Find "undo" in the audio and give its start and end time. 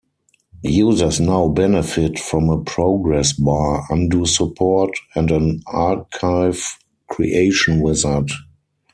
3.91-4.25